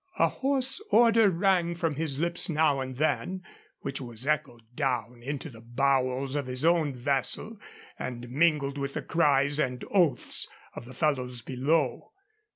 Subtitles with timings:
[0.17, 3.43] A hoarse order rang from his lips now and then,
[3.81, 7.59] which was echoed down into the bowels of his own vessel
[7.99, 12.13] and mingled with the cries and oaths of the fellows below.